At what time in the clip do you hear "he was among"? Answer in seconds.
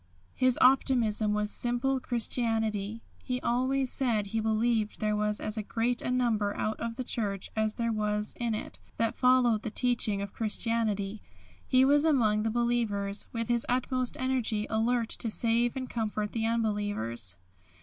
11.67-12.41